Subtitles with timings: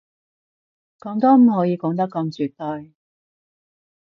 [0.99, 2.91] 噉都唔可以講得咁絕對